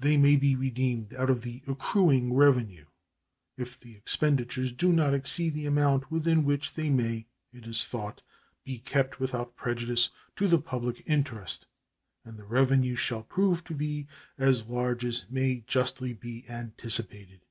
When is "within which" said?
6.10-6.74